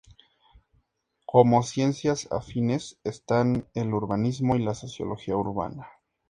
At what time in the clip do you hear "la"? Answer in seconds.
4.65-4.73